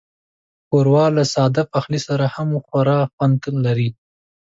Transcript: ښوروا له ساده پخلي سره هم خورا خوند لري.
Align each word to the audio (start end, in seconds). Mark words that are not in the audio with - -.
ښوروا 0.67 1.05
له 1.17 1.23
ساده 1.33 1.63
پخلي 1.71 1.99
سره 2.07 2.25
هم 2.35 2.49
خورا 2.67 2.99
خوند 3.13 3.41
لري. 3.65 3.89